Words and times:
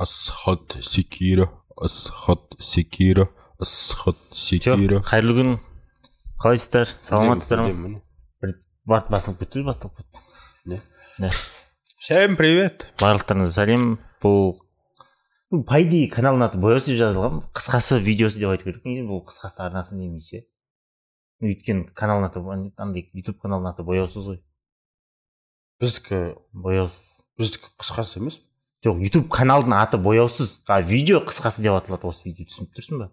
асхат 0.00 0.78
секира 0.80 1.50
асхат 1.76 2.56
секира 2.58 3.28
асхат 3.60 4.16
секира. 4.32 5.02
Қайырлы 5.04 5.34
күн 5.36 5.50
қалайсыздар 6.40 6.88
саламатсыздар 7.04 7.66
ма 7.68 8.00
бір 8.40 8.54
барып 8.88 9.10
басылып 9.12 9.42
кетті 9.44 9.64
басталып 9.66 10.00
кетті. 10.00 10.80
Не? 11.20 11.30
всем 12.00 12.38
привет. 12.40 12.88
Барлықтарыңызға 13.02 13.52
сәлем 13.60 13.86
бұл 14.24 14.56
по 15.68 15.82
идее 15.84 16.08
каналдың 16.08 16.48
аты 16.48 16.62
бояусыз 16.64 16.96
жазылған 16.96 17.42
қысқасы 17.52 18.00
видеосы 18.00 18.40
деп 18.40 18.54
айту 18.54 18.70
керек. 18.70 18.86
Бұл 19.04 19.26
қысқасы 19.28 19.66
арнасы 19.66 20.00
демей 20.00 20.24
ше 20.24 20.46
өйткені 21.44 21.90
каналдың 21.92 22.30
аты 22.30 22.72
андай 22.80 23.10
ютуб 23.12 23.36
каналдың 23.44 23.74
аты 23.74 23.84
бояусыз 23.84 24.32
ғой. 24.32 24.40
Біздікі 25.80 26.38
бояусыз. 26.52 26.96
біздікі 27.36 27.76
қысқасы 27.80 28.20
емес 28.20 28.40
жоқ 28.84 29.02
ютуб 29.04 29.28
каналдың 29.32 29.74
аты 29.76 29.98
бояусыз. 30.00 30.62
А 30.66 30.80
видео 30.80 31.20
қысқасы 31.20 31.62
деп 31.62 31.76
аталады 31.76 32.08
осы 32.08 32.28
видео 32.28 32.48
түсініп 32.48 32.72
тұрсың 32.76 33.02
ба? 33.02 33.10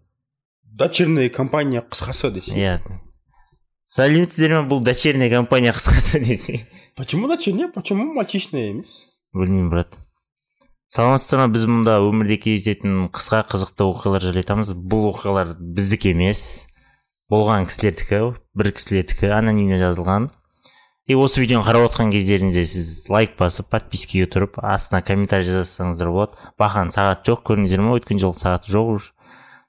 Дочерняя 0.64 1.30
компания 1.30 1.82
қысқасы 1.84 2.32
десе. 2.32 2.56
Иә. 2.56 2.80
Сәлеметсіздер 3.88 4.58
ме? 4.58 4.64
Бұл 4.68 4.84
дочерняя 4.84 5.30
компания 5.32 5.72
қысқасы 5.76 6.20
десе. 6.20 6.68
Почему 6.96 7.28
дочерняя? 7.28 7.68
Почему 7.68 8.14
мальчишная 8.14 8.70
емес? 8.72 9.08
Білмеймін 9.34 9.70
брат. 9.70 9.96
Саламатсыздар 10.92 11.44
ма? 11.46 11.52
Біз 11.52 11.68
мұнда 11.68 11.98
өмірде 12.04 12.40
кездесетін 12.40 13.08
қысқа 13.12 13.44
қызықты 13.52 13.88
оқиғалар 13.88 14.24
жайлы 14.24 14.44
айтамыз 14.44 14.72
бұл 14.76 15.10
оқиғалар 15.12 15.56
біздікі 15.60 16.14
емес. 16.16 16.68
Болған 17.32 17.68
кісілердікі 17.68 18.22
бір 18.56 18.72
кісілердікі 18.72 19.32
анонимно 19.36 19.80
жазылған. 19.82 20.30
И 21.08 21.16
осы 21.16 21.42
видеоны 21.42 21.66
қарап 21.66 21.88
отқан 21.88 22.12
кездеріңізде 22.14 22.64
сіз 22.68 22.88
лайк 23.12 23.38
басып 23.40 23.70
подпискаға 23.72 24.28
тұрып 24.34 24.60
астына 24.62 25.02
комментарий 25.02 25.48
жазсаңыздар 25.48 26.12
болады. 26.12 26.40
Бақан 26.60 26.92
сағат 26.94 27.24
жоқ 27.28 27.46
көрдіңіздер 27.48 27.84
ма 27.84 27.96
өткен 28.00 28.20
жылы 28.20 28.36
сағаты 28.38 28.74
жоқ 28.76 28.92
уже. 28.98 29.14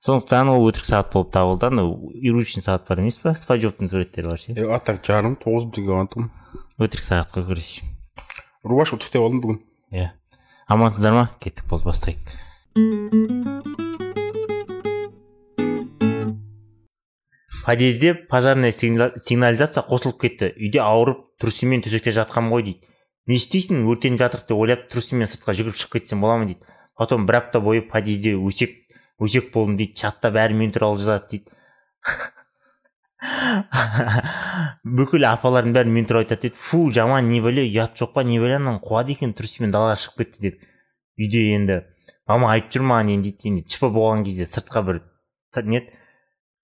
Сондықтан 0.05 0.51
ол 0.53 0.67
өтірік 0.69 0.87
сағат 0.87 1.13
болып 1.15 1.31
табылды. 1.35 1.71
Анау 1.71 2.11
иручный 2.15 2.63
сағат 2.63 2.87
бар 2.91 3.03
емес 3.03 3.19
па? 3.23 3.35
Спанчбобтың 3.39 3.91
суреттері 3.91 4.31
бар 4.31 4.43
ше? 4.43 4.59
А 4.67 4.79
так 4.83 5.03
жарым 5.07 5.39
тоғыз 5.39 5.71
бітірге 5.71 5.95
қалған 5.95 6.11
тұғын 6.15 6.31
өтірік 6.87 7.07
сағат 7.07 7.35
қой 7.35 7.47
короче 7.51 7.89
рубашка 8.69 8.99
түктеп 9.01 9.23
алдым 9.23 9.43
бүгін. 9.43 9.61
Иә. 9.93 10.13
Амансыздар 10.69 11.17
ма? 11.17 11.29
Кеттік 11.41 11.69
болды 11.71 11.89
бастайық. 11.89 13.87
Подъезде 17.69 18.15
пожарная 18.15 18.73
сигнал- 18.73 19.13
сигнализация 19.21 19.83
қосылып 19.85 20.17
кетті. 20.23 20.47
Үйде 20.57 20.81
ауырып 20.81 21.37
трусымен 21.37 21.83
төсекте 21.85 22.15
жатқанмын 22.17 22.49
ғой 22.55 22.63
дейді. 22.65 22.81
Не 23.29 23.37
істейсің 23.37 23.85
өртеніп 23.85 24.23
жатыр 24.23 24.41
деп 24.49 24.57
ойлап 24.57 24.87
трусымен 24.89 25.29
сыртқа 25.29 25.53
жүгіріп 25.53 25.77
шығып 25.77 25.93
кетсем 25.99 26.25
бола 26.25 26.39
ма 26.41 26.47
дейді. 26.49 26.65
Потом 26.97 27.27
бір 27.29 27.43
апта 27.43 27.61
бойы 27.61 27.83
подъезде 27.85 28.33
өсек 28.41 28.73
өсек 29.21 29.53
болдым 29.53 29.77
дейді. 29.77 29.93
Чатта 30.01 30.33
бәрі 30.33 30.57
мен 30.57 30.73
туралы 30.73 30.97
жазады 30.97 31.29
дейді. 31.29 31.45
Бүкіл 34.97 35.29
апалардың 35.29 35.77
бәрі 35.77 35.93
мен 35.93 36.09
туралы 36.09 36.25
айтады 36.25 36.49
дейді. 36.49 36.57
Фу 36.57 36.89
жаман 36.89 37.29
не 37.29 37.43
бәле 37.45 37.69
ұят 37.69 38.01
жоқ 38.01 38.17
па 38.17 38.25
не 38.25 38.41
бәле 38.41 38.57
ананы 38.57 38.81
қуады 38.81 39.13
екен 39.13 39.37
трусымен 39.37 39.77
далаға 39.77 40.01
шығып 40.07 40.25
кетті 40.25 40.41
деп. 40.41 40.57
Үйде 41.21 41.53
енді 41.53 41.83
мама 42.25 42.55
айтып 42.57 42.81
жүр 42.81 42.89
маған 42.95 43.13
енді 43.19 43.37
дейді. 43.37 43.53
Енді 43.53 43.69
чп 43.69 43.93
болған 43.93 44.25
кезде 44.25 44.49
сыртқа 44.49 44.87
бір 44.89 45.05
не 45.69 45.85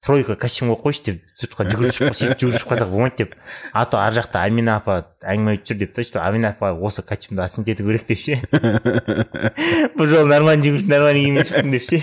тройка 0.05 0.37
костюм 0.37 0.69
қойып 0.69 0.83
қойшы 0.85 1.03
деп 1.07 1.21
сыртқа 1.39 1.65
жүгіріп 1.71 1.95
шығып 1.97 2.17
сөйтіп 2.19 2.41
жүгіріп 2.43 2.61
шықпасақ 2.61 2.91
болмайды 2.91 3.17
деп. 3.23 3.37
А 3.73 3.85
то 3.89 3.99
ар 3.99 4.13
жақта 4.13 4.43
амина 4.45 4.77
апа 4.77 4.99
әңгіме 5.25 5.55
айтып 5.55 5.71
жүр 5.71 5.79
деп 5.81 5.95
та 5.97 6.05
что 6.05 6.21
амина 6.21 6.51
апа 6.53 6.73
осы 6.77 7.03
костюмді 7.03 7.41
оценить 7.45 7.69
ету 7.73 7.87
керек 7.87 8.05
деп 8.07 8.19
ше. 8.21 8.41
Бұл 9.97 10.11
жолы 10.11 10.29
нормально 10.29 10.65
жүгіріп 10.67 10.91
нормально 10.93 11.21
киіммен 11.25 11.49
шықтым 11.49 11.71
деп 11.73 11.89
ше. 11.89 12.03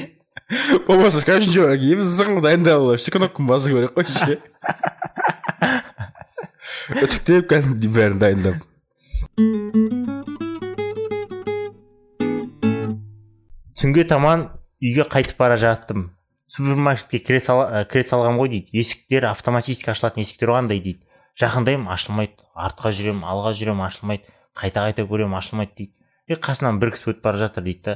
Болмаса 0.87 1.21
костюм 1.26 1.76
киіп 1.77 2.02
зың 2.02 2.42
дайындап 2.42 2.98
ше 2.98 3.14
кнопканы 3.14 3.48
басу 3.53 3.70
керек 3.70 3.93
қой 3.93 4.09
ше. 4.09 4.39
Үтіктеп 6.97 7.52
кәдімгідей 7.53 7.93
бәрін 7.93 8.17
дайындап. 8.20 8.65
Түнге 13.77 14.08
таман 14.09 14.49
үйге 14.81 15.05
қайтып 15.09 15.37
бара 15.37 15.58
жаттым. 15.61 16.09
Супермаркетке 16.52 17.20
кіре, 17.23 17.39
сала, 17.39 17.86
кіре 17.88 18.04
салғам 18.04 18.38
ғой 18.42 18.50
дейді. 18.52 18.70
Есіктер 18.82 19.26
автоматически 19.30 19.92
ашылатын 19.94 20.23
есіктер 20.26 20.52
қандай 20.52 20.82
дейді. 20.84 21.06
Жақындаймын 21.39 21.88
ашылмайды. 21.94 22.36
Артқа 22.56 22.92
жүремін 22.92 23.23
алға 23.23 23.54
жүремін 23.56 23.86
ашылмайды. 23.88 24.23
Қайта 24.58 24.84
қайта 24.88 25.06
көремін 25.08 25.38
ашылмайды 25.39 25.72
дейді. 25.78 25.94
И 26.28 26.36
қасынан 26.36 26.80
бір 26.82 26.92
кісі 26.95 27.14
өтіп 27.14 27.23
бара 27.23 27.39
жатыр 27.39 27.64
дейді 27.64 27.82
да. 27.88 27.94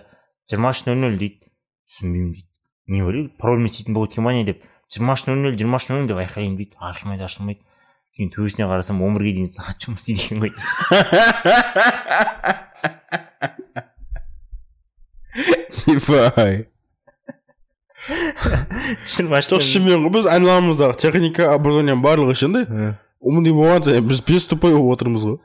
жиырма 0.50 0.72
үш 0.72 0.86
нөл 0.88 0.96
нөл 1.04 1.18
дейді. 1.20 1.52
Түсінбеймін 1.90 2.32
дейді. 2.32 2.48
Не 2.88 3.04
ойлайды 3.04 3.36
парольмен 3.42 3.68
істейтін 3.68 3.94
болады 3.98 4.12
екен 4.16 4.24
ба 4.24 4.32
не 4.34 4.44
деп. 4.48 4.64
жиырма 4.88 5.14
үш 5.20 5.28
нөл 5.28 5.36
нөл 5.36 5.56
жиырма 5.60 5.78
үш 5.82 5.90
нөл 5.90 6.00
нөл 6.00 6.08
деп 6.14 6.20
айқайлаймын 6.24 6.58
дейді. 6.62 6.80
Ашылмайды 6.80 7.24
ашылмайды. 7.28 7.62
Кейін 8.16 8.32
төбесіне 8.32 8.72
қарасам 8.72 9.04
он 9.04 9.18
бірге 9.18 9.36
дейін 9.36 9.52
сағат 9.52 9.84
жұмыс 9.84 10.08
істейді 10.08 10.22
екен 10.24 10.40
ғой 10.40 10.52
ебай. 15.92 16.75
Жоқ 19.56 19.66
шынымен 19.66 20.06
ғой 20.06 20.14
біз 20.18 20.30
айналамыздағы 20.30 21.00
техника 21.02 21.52
образованияның 21.56 22.04
барлығы 22.06 22.36
ше 22.38 22.50
андай 22.50 22.66
умный 23.20 23.56
болған 23.56 23.86
сайын 23.90 24.10
біз 24.10 24.22
бес 24.28 24.46
тупой 24.50 24.76
болып 24.78 25.00
отырмыз 25.00 25.24
ғой. 25.32 25.38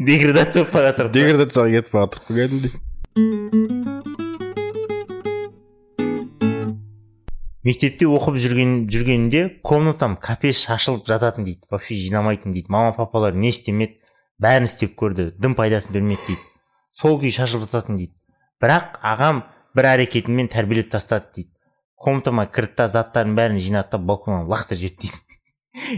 Деградация 0.00 0.64
болып 0.64 0.74
бара 0.74 0.92
жатыр. 0.92 1.12
Деградацияға 1.12 1.68
кетіп 1.76 1.92
бара 1.92 2.06
жатырмық 2.08 2.24
қой 2.28 2.34
кәдімгідей 2.42 3.76
мектепте 7.68 8.06
оқып 8.08 8.38
жүрген 8.40 8.70
жүргенінде 8.88 9.42
комнатам 9.66 10.16
капец 10.16 10.56
шашылып 10.62 11.04
жататын 11.08 11.44
дейді. 11.44 11.66
Вообще 11.70 11.98
жинамайтын 12.00 12.54
дейді. 12.54 12.70
Мама 12.72 12.94
папалар 12.96 13.34
не 13.34 13.50
істемеді? 13.52 13.98
Бәрін 14.40 14.68
істеп 14.68 14.94
көрді. 14.96 15.34
Дым 15.36 15.56
пайдасын 15.58 15.92
бермеді 15.92 16.22
дейді. 16.30 16.40
Сол 16.96 17.18
күйі 17.20 17.34
шашылып 17.34 17.68
жататын 17.68 17.98
дейді. 18.00 18.14
Бірақ 18.62 18.96
ағам 19.04 19.42
бір 19.76 19.90
әрекетімен 19.92 20.48
тәрбиелеп 20.48 20.88
тастады 20.94 21.28
дейді. 21.34 21.50
Комнатама 21.98 22.46
кірді 22.46 22.74
да 22.78 22.86
заттардың 22.92 23.34
бәрін 23.34 23.58
жинады 23.58 23.90
да 23.96 23.98
балконнан 23.98 24.46
лақтырып 24.46 24.78
жіберді 24.78 24.98
дейді. 25.02 25.18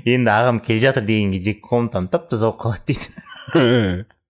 Енді 0.15 0.31
ағам 0.33 0.61
келе 0.65 0.81
жатыр 0.81 1.05
деген 1.05 1.33
кезде 1.33 1.55
комнатам 1.61 2.09
тап 2.09 2.29
таза 2.31 2.49
болып 2.49 2.61
қалады 2.65 2.85
дейді. 2.89 3.07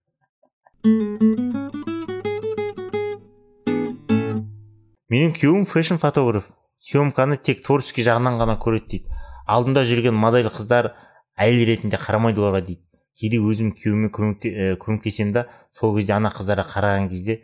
Менің 5.10 5.32
күйеуім 5.38 5.64
фэшн 5.66 5.98
фотограф 6.02 6.44
съемканы 6.82 7.36
тек 7.38 7.62
творческий 7.66 8.02
жағынан 8.06 8.38
ғана 8.42 8.58
көреді 8.58 8.86
дейді. 8.90 9.06
Алдында 9.46 9.82
жүрген 9.86 10.14
модель 10.14 10.50
қыздар 10.50 10.94
әйел 11.38 11.66
ретінде 11.70 11.98
қарамайды 12.02 12.42
оларға 12.42 12.66
дейді. 12.66 12.82
Кейде 13.20 13.38
өзім 13.38 13.74
күйеуіме 13.78 14.10
көмекте, 14.14 14.76
көмектесемін 14.80 15.32
да 15.34 15.46
сол 15.76 15.96
кезде 15.96 16.14
ана 16.16 16.30
қыздарға 16.34 16.66
қараған 16.70 17.10
кезде 17.10 17.40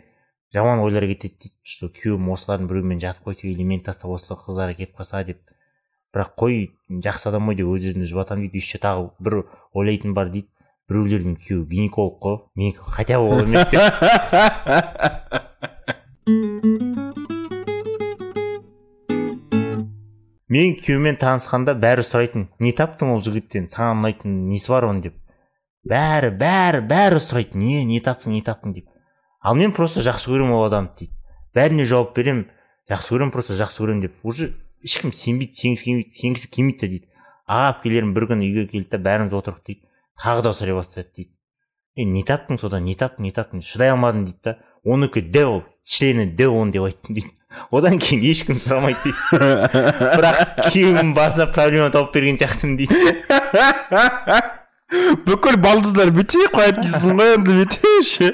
жаман 0.54 0.78
ойлар 0.84 1.04
кетеді 1.10 1.34
дейді 1.42 1.56
что 1.66 1.86
күйеуім 1.90 2.30
осылардың 2.34 2.66
біреуімен 2.70 3.00
жатып 3.02 3.22
қойса 3.26 3.42
или 3.50 3.64
мені 3.64 3.82
тастап 3.86 4.10
осы 4.14 4.34
қыздарға 4.34 4.74
кетіп 4.78 4.96
қалса 5.00 5.24
деп. 5.26 5.38
Бірақ 6.14 6.30
қой 6.38 6.54
жақсы 6.88 7.28
адам 7.28 7.46
ғой 7.50 7.56
деп 7.58 7.66
өз 7.72 7.82
өзімді 7.90 8.06
жұбатамын 8.12 8.42
дейді 8.46 8.58
еще 8.62 8.78
тағы 8.78 9.10
бір 9.18 9.34
ойлайтын 9.74 10.14
бар 10.14 10.30
дейді. 10.30 10.48
Біреулердің 10.86 11.34
күйеуі 11.42 11.66
гинеколог 11.66 12.22
қой 12.22 12.46
менікі 12.54 12.78
хотя 12.78 13.18
бы 13.18 13.26
ол 13.26 13.42
емес 13.42 13.66
деп. 13.74 13.82
Мен 20.46 20.78
күйеуімен 20.78 21.18
танысқанда 21.18 21.74
бәрі 21.82 22.06
сұрайтын 22.06 22.46
не 22.62 22.70
таптың 22.78 23.10
ол 23.16 23.20
жігіттен 23.26 23.66
саған 23.72 23.98
ұнайтын 23.98 24.30
несі 24.46 24.70
бар 24.70 24.86
оның 24.86 25.02
деп. 25.08 25.16
Бәрі 25.90 26.30
бәрі 26.38 26.86
бәрі 26.86 27.18
сұрайды 27.20 27.58
не 27.58 27.82
не 27.84 27.98
таптың 28.00 28.32
не 28.38 28.42
таптың? 28.46 28.72
деп. 28.78 28.86
Ал 29.46 29.54
мен 29.54 29.70
просто 29.72 30.02
жақсы 30.02 30.26
көремін 30.26 30.56
ол 30.58 30.64
адамды 30.66 31.04
дейді. 31.04 31.12
Бәріне 31.54 31.84
жауап 31.86 32.16
беремін 32.16 32.48
жақсы 32.90 33.14
көремін 33.14 33.30
просто 33.30 33.54
жақсы 33.54 33.78
көремін 33.78 34.02
деп. 34.08 34.16
Уже 34.26 34.50
ешкім 34.82 35.12
сенбейді 35.14 35.54
сенгісі 35.54 35.84
келмейді 35.84 36.10
сенгісі 36.10 36.50
келмейді 36.50 36.80
да 36.80 36.90
дейді. 36.90 37.06
Аға 37.46 37.68
әпкелерім 37.76 38.10
бір 38.16 38.26
күні 38.32 38.48
үйге 38.48 38.66
келді 38.72 38.90
да 38.90 38.98
бәріміз 39.06 39.36
отырдық 39.38 39.62
дейді. 39.62 39.86
Тағы 40.18 40.42
да 40.42 40.50
сұрай 40.50 40.74
бастады 40.74 41.06
дейді. 41.14 41.30
Е 41.94 42.04
не 42.10 42.24
таптың 42.26 42.58
содан 42.58 42.84
не 42.84 42.96
таптың 42.98 43.22
не 43.22 43.30
таптың? 43.30 43.62
Шыдай 43.62 43.94
алмадым 43.94 44.26
дейді 44.26 44.42
да. 44.42 44.58
Оныкі 44.82 45.22
д 45.22 45.46
ол 45.46 45.62
члені 45.86 46.26
д 46.26 46.48
он 46.50 46.74
деп 46.74 46.88
айттым 46.90 47.14
дейді. 47.14 47.30
Одан 47.70 48.00
кейін 48.02 48.26
ешкім 48.26 48.58
сұрамайды 48.58 48.98
дейді. 49.06 49.18
Бірақ 50.18 50.42
күйеуімнің 50.72 51.14
басына 51.14 51.46
проблема 51.54 51.94
тауып 51.94 52.10
берген 52.18 52.42
сияқтымын 52.42 52.82
дейді. 52.82 52.96
Бүкіл 55.26 55.56
балдыздар 55.58 56.12
бүйте 56.14 56.46
қояды 56.52 56.82
дейсің 56.84 57.18
ғой 57.18 57.32
енді 57.38 57.56
бүйте 57.62 57.94
ше 58.06 58.28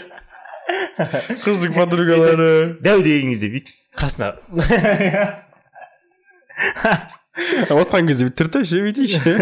қыздың 1.45 1.73
подругалары 1.77 2.51
дәу 2.85 3.03
деген 3.05 3.33
кезде 3.33 3.49
бүйтіп 3.53 3.75
қасына 3.99 4.29
отқан 7.73 8.09
кезде 8.11 8.29
бүйтіп 8.29 8.39
тұрды 8.43 8.65
ше 8.69 8.83
бүйте 8.85 9.05
ше 9.13 9.33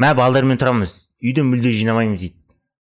мә 0.00 0.14
балдармен 0.16 0.60
тұрамыз 0.60 0.92
үйде 1.20 1.42
мүлде 1.44 1.72
жинамаймыз 1.76 2.20
дейді 2.22 2.36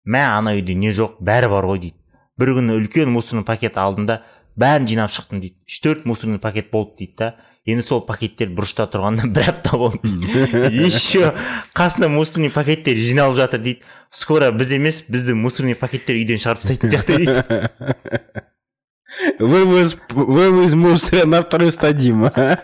мә 0.07 0.23
ана 0.37 0.55
үйде 0.59 0.75
не 0.79 0.93
жоқ 0.95 1.19
бәрі 1.25 1.51
бар 1.53 1.67
ғой 1.71 1.81
дейді 1.87 1.99
бір 2.39 2.55
күні 2.59 2.77
үлкен 2.79 3.11
мусорный 3.11 3.47
пакет 3.47 3.79
алдым 3.81 4.07
да 4.07 4.23
бәрін 4.59 4.87
жинап 4.91 5.11
шықтым 5.15 5.43
дейді 5.43 5.57
үш 5.67 5.81
төрт 5.83 6.07
мусорный 6.07 6.39
пакет 6.43 6.71
болды 6.71 7.01
дейді 7.01 7.15
да 7.19 7.29
енді 7.69 7.85
сол 7.85 8.01
пакеттер 8.09 8.51
бұрышта 8.57 8.87
тұрғанда 8.89 9.29
бір 9.29 9.51
апта 9.53 9.77
болды. 9.77 10.01
Дейді 10.03 10.87
еще 10.89 11.33
қасында 11.77 12.09
мусорный 12.13 12.51
пакеттер 12.51 12.97
жиналып 12.97 13.37
жатыр 13.37 13.61
дейді. 13.65 13.83
Скоро 14.11 14.51
біз 14.53 14.73
емес 14.73 15.03
бізді 15.09 15.37
мусорный 15.37 15.77
пакеттер 15.77 16.17
үйден 16.17 16.41
шығарып 16.41 16.65
тастайтын 16.65 16.95
сияқты 16.95 17.19
дейді. 17.21 18.45
Вывоз 19.39 19.97
вывоз 20.11 20.75
мусора 20.75 21.27
на 21.27 21.43
второй 21.43 21.73
ма 22.13 22.31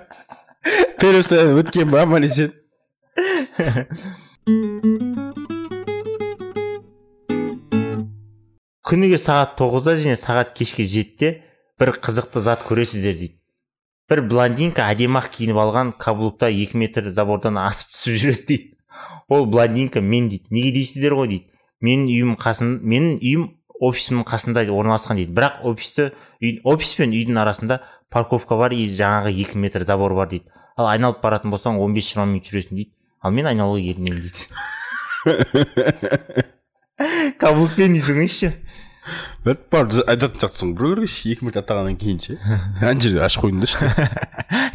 первый 1.00 1.22
стадия 1.22 1.54
өткен 1.56 1.90
ба 1.90 2.02
аман 2.02 2.24
есен 2.24 2.52
күніге 8.84 9.16
сағат 9.20 9.56
тоғызда 9.56 9.96
және 10.00 10.16
сағат 10.20 10.52
кешке 10.56 10.84
жетіде 10.84 11.32
бір 11.80 11.96
қызықты 11.96 12.40
зат 12.44 12.64
көресіздер 12.68 13.16
дейді. 13.16 13.38
Бір 14.10 14.22
блондинка 14.28 14.82
әдемі 14.92 15.16
ақ 15.20 15.26
киініп 15.36 15.58
алған 15.60 15.92
каблукта 16.00 16.46
екі 16.52 16.76
метр 16.82 17.02
забордан 17.16 17.56
асып 17.60 17.88
түсіп 17.94 18.14
жүреді 18.20 18.44
дейді. 18.48 18.66
Ол 19.28 19.46
блондинка 19.46 20.00
мен 20.00 20.28
дейді. 20.28 20.44
Неге 20.50 20.72
дейсіздер 20.78 21.12
ғой? 21.16 21.28
дейді. 21.28 21.44
Менің 21.84 22.06
үйім 22.12 22.36
қасын 22.40 22.80
менің 22.84 23.18
үйім 23.20 23.42
офисімнің 23.80 24.24
қасында 24.28 24.60
орналасқан 24.68 25.16
дейді. 25.20 25.32
Бірақ 25.36 25.54
офисті 25.70 26.02
үй, 26.40 26.60
офис 26.64 26.94
пен 26.96 27.10
үйдің 27.16 27.36
арасында 27.40 27.74
парковка 28.12 28.56
бар 28.56 28.72
и 28.76 28.88
жаңағы 28.88 29.30
екі 29.42 29.58
метр 29.58 29.84
забор 29.84 30.14
бар 30.14 30.28
дейді. 30.30 30.44
Ал 30.76 30.86
айналып 30.92 31.22
баратын 31.22 31.50
болсаң 31.54 31.78
15 31.80 32.12
жиырма 32.12 32.26
минут 32.30 32.46
жүресің 32.48 32.74
дейді. 32.78 32.90
Ал 33.24 33.30
мен 33.32 33.46
айналуға 33.50 33.80
ерінемін 33.80 34.20
дейді. 34.28 34.42
Каблукпен 37.42 37.90
дейсің 37.96 38.14
ғой 38.20 38.28
ше 38.30 38.48
бәлкім 39.44 39.68
барып 39.72 39.96
айтатын 40.08 40.40
сияқтысың 40.40 40.70
біреулерге 40.78 41.08
екі 41.32 41.44
минут 41.44 41.58
аттағаннан 41.60 41.98
кейін 42.00 42.20
ше 42.24 42.38
ана 42.80 42.94
жерде 43.00 43.20
ашып 43.26 43.44
қойыңдаршы 43.44 43.90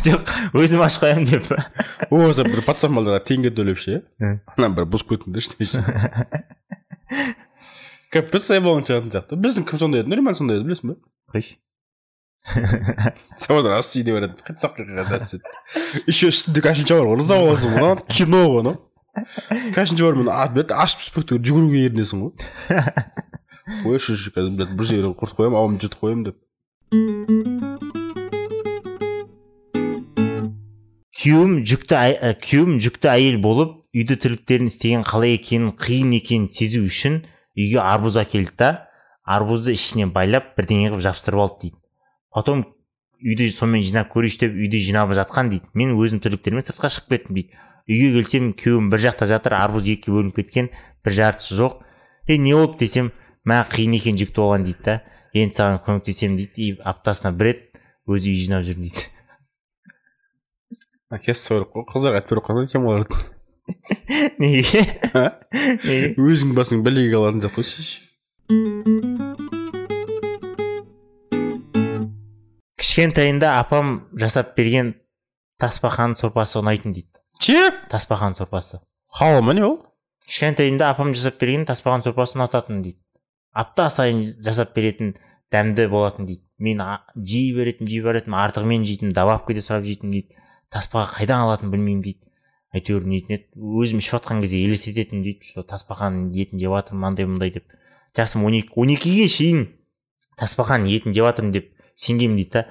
жоқ 0.06 0.34
өзім 0.60 0.84
ашып 0.86 1.06
қоямын 1.06 1.30
деп 1.32 1.50
болмаса 2.12 2.46
бір 2.46 2.62
пацанбалдарға 2.68 3.24
теңге 3.30 3.54
төлеп 3.58 3.82
ше 3.82 4.04
ана 4.22 4.70
бір 4.76 4.86
бұзып 4.94 5.16
кетіңдерші 5.16 5.58
деші 5.60 5.82
капец 8.14 8.50
болған 8.50 8.86
шығатын 8.86 9.16
сияқты 9.16 9.40
біздің 9.42 9.66
кім 9.70 9.82
сондай 9.82 10.04
еді 10.04 10.14
нұрман 10.14 10.38
сондай 10.38 10.60
еді 10.60 10.70
білесің 10.70 10.94
ба 10.94 11.00
қойшы 11.34 11.58
заводдан 13.38 13.78
ас 13.78 13.92
үйде 13.98 14.14
береді 14.16 14.40
қайтсақ 14.46 14.78
еще 16.08 16.30
үстінде 16.32 16.64
кашинча 16.66 16.98
бар 16.98 17.10
ғой 17.12 17.20
риза 17.20 17.38
боласың 17.42 17.76
ғой 17.76 17.82
мына 17.84 18.08
кино 18.10 18.44
ғой 18.46 18.62
анау 18.64 18.78
кашинча 19.76 20.08
бар 20.08 20.18
мен 20.22 20.32
бет 20.56 20.74
ашып 20.74 21.04
түспек 21.04 21.28
түгел 21.30 21.46
жүгіруге 21.50 21.84
ерінесің 21.90 22.24
ғой 22.24 22.32
қойшы 23.84 24.18
қазір 24.36 24.76
бір 24.76 24.90
жерге 24.90 25.14
құртып 25.20 25.40
қоямын 25.40 25.60
ауамды 25.62 25.88
жұтып 25.88 26.02
қоямын 26.04 26.24
деп 26.30 26.38
күйеуім 31.20 31.56
жүкті 31.68 31.96
ә, 32.00 32.34
күйеуім 32.40 32.78
жүкті 32.80 33.12
әйел 33.12 33.42
болып 33.44 33.76
үйді 33.94 34.16
тірліктерін 34.24 34.70
істеген 34.72 35.04
қалай 35.08 35.36
екенін 35.36 35.74
қиын 35.78 36.14
екенін 36.18 36.48
сезу 36.54 36.86
үшін 36.88 37.22
үйге 37.58 37.82
арбуз 37.84 38.16
әкелді 38.22 38.56
да 38.58 38.70
арбузды 39.30 39.76
ішіне 39.76 40.08
байлап 40.14 40.56
бірдеңе 40.58 40.90
қылып 40.90 41.04
жабыстырып 41.06 41.42
алды 41.44 41.58
дейді. 41.64 41.78
Потом 42.34 42.64
үйді 43.22 43.50
сонымен 43.54 43.84
жинап 43.86 44.10
көрейінші 44.14 44.40
деп 44.46 44.56
үйді 44.58 44.82
жинап 44.86 45.14
жатқан 45.18 45.52
дейді. 45.52 45.70
Мен 45.78 45.94
өзім 45.98 46.22
тірліктеріммен 46.24 46.66
сыртқа 46.66 46.90
шығып 46.96 47.14
кеттім 47.14 47.38
дейді. 47.38 47.60
Үйге 47.90 48.10
келсем 48.16 48.52
күйеуім 48.58 48.90
бір 48.94 49.04
жақта 49.06 49.28
жатыр 49.30 49.58
арбуз 49.60 49.90
екіге 49.90 50.16
бөлініп 50.16 50.40
кеткен 50.40 50.72
бір 51.06 51.18
жартысы 51.20 51.58
жоқ. 51.60 51.82
Е 52.30 52.38
не 52.38 52.54
болды 52.54 52.86
десем 52.86 53.12
мә 53.48 53.62
қиын 53.72 53.96
екен 54.00 54.20
жүкті 54.20 54.42
болған 54.42 54.66
дейді 54.68 54.84
да. 54.86 54.96
Енді 55.38 55.60
саған 55.60 55.80
көмектесемін 55.86 56.38
дейді 56.40 56.66
и 56.66 56.78
аптасына 56.82 57.32
бір 57.38 57.52
рет 57.52 57.82
өзі 58.10 58.34
үй 58.34 58.42
жинап 58.44 58.66
жүрмін 58.68 58.90
дейді. 58.90 59.08
Әкесі 61.14 61.42
сойылып 61.46 61.72
қой 61.74 61.88
қыздарға 61.94 62.22
айтып 62.22 62.36
беріп 62.36 62.46
қойған 62.50 62.70
екен 62.70 62.86
олар 62.86 63.06
неге? 64.42 64.84
Неге? 65.86 66.14
Өзің 66.18 66.56
басың 66.58 66.84
бәлеге 66.86 67.14
қалатын 67.16 67.42
сияқты 67.46 67.64
ғой 67.64 68.10
кішкентайында 73.00 73.54
апам 73.60 74.10
жасап 74.20 74.58
берген 74.58 74.90
тасбақан 75.62 76.18
сорпасы 76.20 76.58
ұнайтын 76.60 76.92
дейді. 76.92 77.22
Че? 77.40 77.70
Тасбақан 77.88 78.34
сорпасы. 78.36 78.82
Халал 79.08 79.42
ма 79.42 79.54
не 79.54 79.64
ол? 79.64 79.78
Кішкентайымда 80.28 80.90
апам 80.90 81.14
жасап 81.14 81.38
берген 81.40 81.64
тасбақан 81.70 82.04
сорпасы 82.04 82.36
ұнататын 82.36 82.82
дейді. 82.84 83.00
Апта 83.54 83.90
сайын 83.90 84.36
жасап 84.46 84.74
беретін 84.76 85.16
дәмді 85.52 85.88
болатын 85.90 86.28
дейді. 86.30 86.44
Мен 86.60 86.82
жей 87.16 87.54
беретін 87.56 87.88
жей 87.88 88.04
беретін 88.04 88.36
артығымен 88.36 88.86
жейтінмін 88.86 89.16
добавка 89.16 89.54
сұрап 89.54 89.86
жейтінмін 89.88 90.18
дейді. 90.20 90.36
Тасбақа 90.70 91.20
қайдан 91.20 91.46
алатынын 91.48 91.72
білмеймін 91.74 92.04
дейді. 92.06 92.22
Әйтеуір 92.76 93.08
нетін 93.10 93.38
еді 93.40 93.48
өзім 93.82 94.04
ішіп 94.04 94.20
жатқан 94.20 94.44
кезде 94.44 94.62
елестететінмін 94.66 95.24
дейді. 95.26 95.48
Что 95.50 95.64
тасбақан 95.64 96.30
етін 96.36 96.62
жеп 96.62 96.76
жатырмын 96.76 97.02
мынандай 97.02 97.26
мындай 97.26 97.54
деп. 97.56 97.66
Жасым 98.18 98.46
он 98.46 98.60
екі 98.60 98.76
он 98.76 98.94
екіге 98.94 99.26
шейін 99.32 99.66
тасбақан 100.38 100.86
етін 100.86 101.16
жеп 101.16 101.26
жатырмын 101.26 101.56
деп 101.56 101.72
сенгенмін 101.96 102.38
дейді 102.38 102.54
да. 102.60 102.68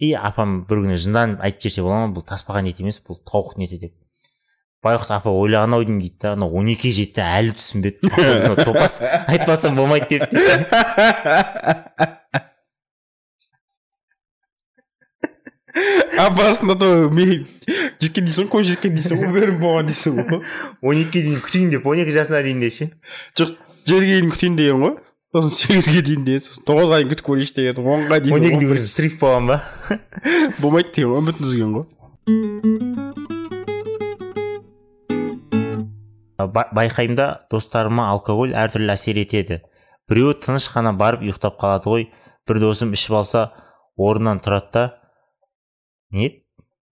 И 0.00 0.14
апам 0.16 0.62
бір 0.64 0.84
күні 0.86 0.96
жынданып 0.96 1.42
айтып 1.44 1.66
жіберсе 1.66 1.82
бола 1.84 2.06
ма? 2.06 2.14
Бұл 2.14 2.24
тасбақан 2.24 2.70
еті 2.70 2.86
емес 2.86 3.02
бұл 3.04 3.18
тауықтың 3.20 3.66
еті 3.66 3.78
деп. 3.82 3.96
Байғұс 4.84 5.10
апа 5.16 5.30
ойлаған 5.30 5.76
ау 5.76 5.84
деймін 5.84 6.00
дейді 6.04 6.18
да. 6.22 6.32
Анау 6.36 6.56
он 6.60 6.70
екіге 6.72 6.92
жетті 7.02 7.24
әлі 7.26 7.56
түсінбеді 7.58 8.64
топас. 8.64 9.00
Айтпасам 9.28 9.76
болмайды 9.76 10.18
деп 10.18 10.30
дейді. 10.30 10.54
апасында 16.20 16.74
да 16.78 16.88
мен 17.14 17.46
жеткен 18.02 18.26
дейсің 18.26 18.46
ғой 18.46 18.52
қой 18.54 18.66
жеткен 18.70 18.96
дейсің 18.96 19.20
ғой 19.22 19.32
бәрін 19.36 19.60
болған 19.62 19.90
дейсің 19.90 20.18
ғой. 20.18 20.40
он 20.82 21.00
екіге 21.00 21.22
дейін 21.26 21.42
күтейін 21.44 21.70
деп 21.74 21.86
он 21.86 22.02
екі 22.02 22.14
жасына 22.16 22.42
дейін 22.46 22.64
деп 22.64 22.76
ше? 22.76 22.90
Жоқ 23.38 23.54
жетіге 23.86 24.16
дейін 24.18 24.32
күтейін 24.34 24.58
деген 24.60 24.84
ғой. 24.84 24.96
Сосын 25.34 25.54
сегізге 25.56 26.02
дейін 26.08 26.24
де 26.26 26.40
сосын. 26.42 26.66
Тоғызға 26.68 27.00
дейін 27.00 27.12
күтіп 27.12 27.28
көрейінші 27.28 27.58
деген 27.60 27.92
онға 27.96 28.20
дейін 28.24 28.38
он 28.38 28.48
екіде 28.50 28.72
уже 28.72 28.88
срыв 28.88 29.20
болған 29.20 29.52
ба? 29.52 29.62
Болмайды 30.62 30.96
деген 30.96 31.14
ғой 31.14 31.22
үмітін 31.24 31.48
үзген 31.50 31.78
ғой. 31.78 32.99
Байқаймын 36.48 37.16
да 37.18 37.26
достарыма 37.50 38.08
алкоголь 38.12 38.54
әртүрлі 38.56 38.94
әсер 38.94 39.20
етеді. 39.20 39.60
Біреуі 40.10 40.38
тыныш 40.42 40.68
қана 40.72 40.92
барып 40.96 41.22
ұйықтап 41.26 41.58
қалады 41.60 41.90
ғой 41.90 42.06
бір 42.48 42.60
досым 42.62 42.94
ішіп 42.96 43.18
алса 43.20 43.44
орнынан 43.96 44.40
тұрады 44.42 44.72
да. 44.74 44.84
Не? 46.10 46.30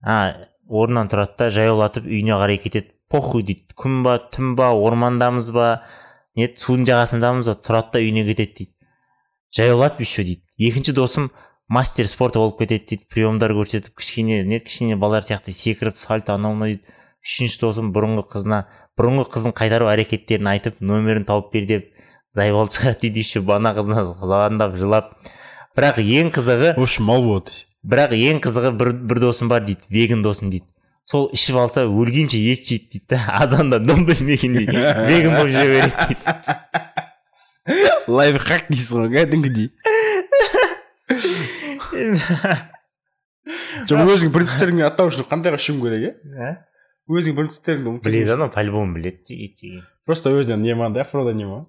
А 0.05 0.49
орнынан 0.69 1.11
тұрады 1.11 1.39
да 1.39 1.51
жаяулатып 1.51 2.07
үйіне 2.07 2.37
қарай 2.39 2.61
кетеді. 2.63 2.93
Похуй 3.09 3.43
дейді. 3.43 3.67
Күн 3.75 4.03
ба 4.05 4.19
түн 4.33 4.55
ба 4.59 4.71
ормандамыз 4.77 5.51
ба? 5.55 5.83
Не 6.37 6.51
судың 6.55 6.87
жағасындамыз 6.91 7.49
ба? 7.49 7.57
Тұрады 7.57 7.97
да 7.97 8.05
үйіне 8.05 8.27
кетеді 8.29 8.55
дейді. 8.59 8.75
Жаяулатып 9.57 10.05
еще 10.05 10.25
дейді. 10.25 10.45
Екінші 10.59 10.93
досым 10.93 11.31
мастер 11.69 12.07
спорта 12.07 12.39
болып 12.39 12.61
кетеді 12.61 12.93
дейді. 12.93 13.09
Приемдар 13.09 13.57
көрсетіп 13.57 13.97
кішкене 13.97 14.45
не 14.45 14.61
кішкене 14.61 14.97
балалар 14.97 15.25
сияқты 15.25 15.57
секіріп 15.57 15.99
сальто 15.99 16.37
анау 16.37 16.55
мынау 16.55 16.77
дейді. 16.77 16.98
Үшінші 17.25 17.61
досым 17.63 17.93
бұрынғы 17.95 18.25
қызына 18.33 18.65
бұрынғы 18.99 19.29
қызын 19.35 19.55
қайтару 19.57 19.89
әрекеттерін 19.93 20.51
айтып 20.55 20.81
нөмірін 20.83 21.25
тауып 21.29 21.53
бер 21.55 21.67
деп 21.69 21.89
зайбалды 22.35 22.75
шығарады 22.77 23.01
дейді 23.07 23.25
еще 23.25 23.43
ана 23.55 23.75
қызына 23.77 24.05
звондап 24.19 24.77
жылап. 24.77 25.13
Бірақ 25.77 26.01
ең 26.03 26.33
қызығы 26.35 26.75
в 26.77 26.83
общем 26.83 27.05
мал 27.07 27.23
болады 27.23 27.53
бірақ 27.87 28.13
ең 28.17 28.41
қызығы 28.43 28.73
бір, 28.79 28.93
бір 28.93 29.21
досым 29.23 29.49
бар 29.49 29.63
дейді 29.65 29.87
веган 29.91 30.23
досым 30.23 30.51
дейді. 30.51 30.67
Сол 31.09 31.31
ішіп 31.33 31.57
алса 31.57 31.87
өлгенше 31.87 32.39
ет 32.39 32.67
жейді 32.67 32.89
дейді 32.93 33.07
да 33.15 33.19
азанда 33.43 33.79
дым 33.79 34.05
білмегендей 34.07 34.67
веган 34.67 35.37
болып 35.39 35.53
жүре 35.55 35.69
береді 35.77 35.95
дейді. 36.09 36.23
Лайфхак 38.09 38.69
дейсің 38.73 38.97
ғой 39.05 39.09
кәдімгідей. 39.17 39.69
Жоқ 43.89 44.11
өзің 44.13 44.33
принциптеріңе 44.35 44.85
аттау 44.89 45.09
үшін 45.09 45.25
қандайға 45.31 45.57
ішуің 45.61 45.79
керек 45.81 46.01
иә 46.05 46.51
өзің 47.09 47.39
ұмытып 47.39 48.05
біледі 48.05 48.37
анау 48.37 48.51
по 48.53 48.63
любому 48.63 48.99
біледі 48.99 49.39
ет 49.47 49.59
жеген 49.61 49.87
просто 50.07 50.31
өзінен 50.31 50.63
не 50.63 50.75
ма 50.75 51.05
фрода 51.05 51.33
не 51.33 51.47
ма 51.47 51.65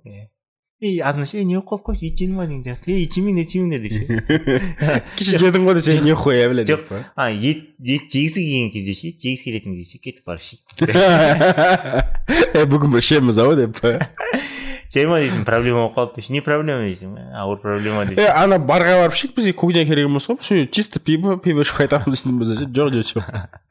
ей 0.82 1.02
азынаш 1.04 1.34
ей 1.34 1.44
не 1.44 1.58
болып 1.60 1.84
қалды 1.84 1.84
қойшы 1.90 2.08
ет 2.08 2.16
жедің 2.20 2.38
ба 2.40 2.46
деген 2.48 2.64
сияқты 2.64 2.94
ей 2.94 3.04
ет 3.04 3.12
жемеңдер 3.18 3.44
ет 3.44 3.52
жемеңдер 3.52 3.82
ше 3.92 5.02
кеше 5.20 5.40
жедің 5.42 5.66
ғой 5.68 5.76
десе 5.76 5.98
не 6.00 6.14
хуя 6.16 6.48
бля 6.54 6.64
жоқ 6.64 6.94
а 7.16 7.28
ет 7.32 7.76
ет 7.84 8.08
жегісі 8.08 8.40
келген 8.40 8.72
кезде 8.72 8.94
ше 8.96 9.12
жегісі 9.12 9.44
келетін 9.44 9.76
кезде 9.76 9.92
ше 9.92 10.00
кетіп 10.00 10.24
барып 10.24 10.40
ішейді 10.40 10.64
е 12.56 12.66
бүгін 12.72 12.96
бір 12.96 13.04
ішеміз 13.04 13.42
ау 13.44 13.58
деп 13.60 13.76
па 13.82 13.98
жайма 14.94 15.20
дейсің 15.20 15.44
проблема 15.46 15.90
болып 15.90 16.16
қалды 16.16 16.32
не 16.32 16.40
проблема 16.42 16.88
дейсің 16.88 17.12
«Ә, 17.12 17.44
ауыр 17.44 17.60
проблема 17.60 18.08
деп 18.08 18.24
е 18.24 18.32
ана 18.32 18.56
барға 18.56 19.02
барып 19.04 19.20
ішейік 19.20 19.36
бізге 19.36 19.54
кухня 19.60 19.84
керек 19.84 20.08
емес 20.08 20.32
қой 20.32 20.64
чисто 20.72 21.04
пиво 21.04 21.36
пиво 21.44 21.68
ішіп 21.68 21.84
қайтамыз 21.84 22.24
дейтін 22.24 22.40
болса 22.40 22.56
ше 22.56 22.72
жоқ 22.72 22.96
жоқ 22.96 23.20
жоқ 23.20 23.69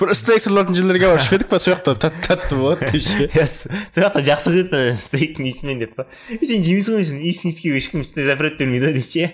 бір 0.00 0.14
стейк 0.18 0.42
сырылатын 0.44 0.76
жерлерге 0.78 1.10
барып 1.10 1.24
ішпедік 1.24 1.50
па? 1.50 1.60
Сол 1.60 1.74
жақта 1.74 1.94
тәтті 2.06 2.22
тәтті 2.26 2.58
болады 2.60 2.90
деп 2.90 3.02
ше 3.04 3.28
иә 3.28 3.46
сол 3.50 4.04
жақта 4.04 4.24
жақсы 4.26 4.54
көреді 4.54 4.96
стейктің 5.06 5.50
иісімен 5.50 5.84
деп 5.84 5.94
па? 5.98 6.08
Сен 6.40 6.64
жемейсің 6.66 6.98
ғой 6.98 7.06
сен 7.10 7.20
иісін 7.22 7.52
иіскеуге 7.52 7.82
ешкім 7.82 8.04
запрет 8.04 8.58
бермейді 8.58 8.90
ғой 8.90 8.98
деп 9.00 9.08
ше? 9.14 9.30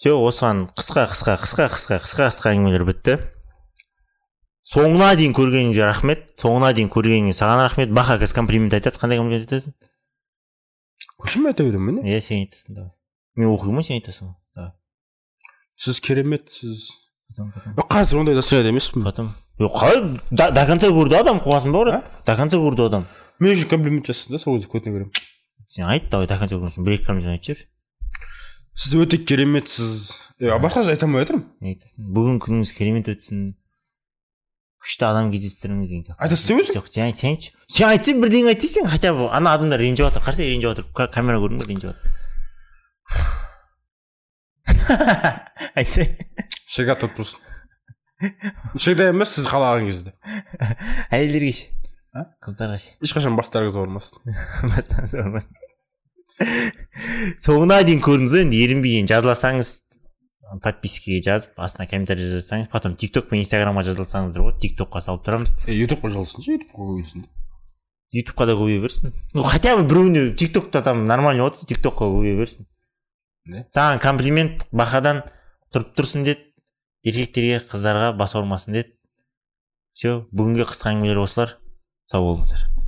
Все 0.00 0.14
осыған 0.16 0.70
қысқа 0.72 1.04
қысқа 1.12 1.36
қысқа 1.42 1.66
қысқа 1.68 2.00
қысқа 2.00 2.30
қысқа 2.30 2.54
әңгімелер 2.54 2.86
бітті. 2.88 3.18
Соңына 4.70 5.10
дейін 5.18 5.34
көргеніңізге 5.36 5.84
рахмет. 5.84 6.22
Соңына 6.40 6.70
дейін 6.72 6.88
көргеніңе 6.94 7.34
саған 7.36 7.60
рахмет. 7.66 7.92
Баха 7.92 8.16
қазір 8.16 8.38
комплимент 8.38 8.72
айтады. 8.78 8.96
Қандай 8.96 9.20
комплимент 9.20 9.44
айтасың? 9.44 9.74
Көшім 11.20 11.50
айта 11.50 11.66
беремін 11.68 12.00
міне? 12.00 12.14
Иә 12.14 12.22
сен 12.24 12.46
айтасың 12.46 12.78
давай. 12.78 12.94
Мен 13.36 13.52
оқимын 13.52 13.82
ғой 13.82 13.88
сен 13.90 14.00
айтасың 14.00 14.32
сіз 15.80 16.00
кереметсіз. 16.04 16.90
Қазір 17.90 18.20
ондай 18.20 18.36
настроениеда 18.36 18.72
емеспін 18.74 19.04
потом. 19.06 19.32
Қалай 19.60 20.00
до, 20.30 20.48
конца 20.66 20.88
көрді 20.92 21.18
адам 21.20 21.40
қуасың 21.40 21.72
ба 21.72 21.84
брат 21.84 22.08
до 22.26 22.36
конца 22.36 22.58
көрді 22.60 22.86
адам 22.88 23.06
мен 23.40 23.54
үшін 23.56 23.68
комплимент 23.70 24.08
жасасын 24.08 24.36
да 24.36 24.40
сол 24.40 24.56
кезде 24.56 24.70
көтіне 24.72 24.94
беремін 24.94 25.12
сен 25.68 25.84
айт 25.86 26.08
давай 26.10 26.26
до 26.26 26.38
конца 26.40 26.56
көрген 26.56 26.84
бір 26.84 26.96
екі 26.98 27.06
комплимент 27.06 27.38
айтып 27.38 27.60
жібер. 27.60 27.66
Сіз 28.74 28.94
өте 29.04 29.18
кереметсіз. 29.24 30.16
Е 30.40 30.52
басқа 30.60 30.84
айта 30.88 31.06
алмай 31.06 31.24
жатырмын 31.24 31.44
не 31.60 31.74
айтасың? 31.74 32.08
Бүгін 32.16 32.38
күніңіз 32.40 32.72
керемет 32.76 33.10
өтсін. 33.12 33.42
Күшті 34.80 35.04
адам 35.10 35.28
кездестіріңіз 35.34 35.88
деген 35.88 36.04
сияқты. 36.06 36.20
Айтасың 36.24 36.62
деп 36.62 36.72
жоқ 36.76 36.86
сен 36.88 37.04
айт 37.04 37.20
сен 37.20 37.34
айтшы 37.34 37.52
сен 37.68 37.88
айтсаң 37.90 38.22
бірдеңе 38.24 38.54
айт 38.54 38.62
десең 38.64 38.88
хотя 38.88 39.12
бы 39.12 39.28
ана 39.28 39.52
адамдар 39.52 39.80
ренжіп 39.84 40.06
жатыр 40.08 40.24
қарасай 40.24 40.48
ренжіп 40.48 40.70
жатыр 40.70 40.86
Ка- 40.96 41.10
камера 41.12 41.36
көрдің 41.42 41.60
ба 41.60 41.68
ренжіп 41.68 41.90
жатыр 41.92 42.16
айтсай 45.74 46.16
всегда 46.66 46.94
тут 46.94 47.12
просто 47.14 47.38
всегда 48.76 49.08
емес 49.10 49.34
сіз 49.36 49.46
қалаған 49.50 49.86
кезде. 49.88 50.12
Әйелдерге 51.10 51.52
ше 51.56 51.66
қыздарға 52.44 52.76
ше 52.82 52.96
ешқашан 53.04 53.36
бастарыңыз 53.38 53.76
ауырмасын 53.80 54.18
соңына 57.40 57.82
дейін 57.86 58.00
көрдіңіз 58.04 58.32
ғой 58.36 58.44
енді 58.46 58.60
ерінбей 58.64 59.00
енді 59.00 59.14
жазылсаңыз 59.14 59.74
подпискаға 60.64 61.20
жазып 61.26 61.60
астына 61.62 61.86
комментарий 61.90 62.26
жазсаңыз 62.26 62.70
потом 62.72 62.96
тик 62.98 63.12
ток 63.14 63.28
пен 63.30 63.42
инстаграмға 63.42 63.84
жазылсаңыздар 63.90 64.42
болады 64.42 64.62
тик 64.64 64.74
токқа 64.80 65.04
салып 65.04 65.22
тұрамыз. 65.28 65.52
Ютубқа 65.68 66.10
жазылсыншы 66.10 66.56
ютубқа 66.56 66.88
көбейсін 66.88 67.28
ютубқа 68.10 68.46
да 68.46 68.56
көбейе 68.58 68.80
берсін. 68.82 69.12
Ну 69.34 69.44
хотя 69.44 69.76
бы 69.76 69.84
біреуіне 69.86 70.34
тик 70.34 70.52
токта 70.52 70.82
там 70.82 71.06
нормально 71.06 71.46
отырса 71.46 71.66
тик 71.66 71.78
токқа 71.78 72.08
көбейе 72.10 72.36
берсін. 72.40 72.66
Саған 73.74 74.00
комплимент 74.02 74.66
бахадан 74.72 75.24
тұрып 75.74 75.94
тұрсын 75.98 76.26
деді. 76.26 76.46
Еркектерге 77.06 77.62
қыздарға 77.70 78.12
бас 78.18 78.36
ауырмасын 78.36 78.76
деді. 78.76 78.94
Все 79.96 80.20
бүгінгі 80.32 80.68
қысқа 80.68 80.94
әңгімелер 80.94 81.24
осылар. 81.24 81.56
Сау 82.10 82.26
болыңыздар. 82.26 82.79